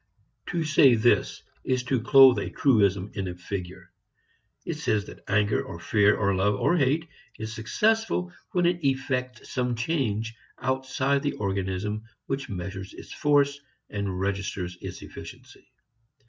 To 0.47 0.63
say 0.63 0.95
this 0.95 1.43
is 1.63 1.83
to 1.83 2.01
clothe 2.01 2.39
a 2.39 2.49
truism 2.49 3.11
in 3.13 3.27
a 3.27 3.35
figure. 3.35 3.91
It 4.65 4.77
says 4.79 5.05
that 5.05 5.23
anger 5.27 5.63
or 5.63 5.79
fear 5.79 6.17
or 6.17 6.33
love 6.33 6.55
or 6.55 6.75
hate 6.75 7.07
is 7.37 7.53
successful 7.53 8.33
when 8.53 8.65
it 8.65 8.83
effects 8.83 9.47
some 9.51 9.75
change 9.75 10.35
outside 10.59 11.21
the 11.21 11.33
organism 11.33 12.01
which 12.25 12.49
measures 12.49 12.95
its 12.95 13.13
force 13.13 13.59
and 13.91 14.19
registers 14.19 14.75
its 14.81 15.03
efficiency. 15.03 15.71